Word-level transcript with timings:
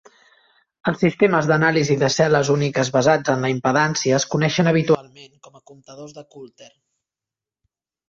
Els 0.91 1.03
sistemes 1.03 1.49
d'anàlisi 1.51 1.97
de 2.05 2.09
cel·les 2.15 2.49
úniques 2.55 2.91
basats 2.97 3.35
en 3.35 3.47
la 3.49 3.53
impedància 3.59 4.19
es 4.23 4.27
coneixen 4.35 4.73
habitualment 4.75 5.33
com 5.47 5.63
a 5.63 5.65
comptadors 5.73 6.21
de 6.21 6.29
Coulter. 6.37 6.75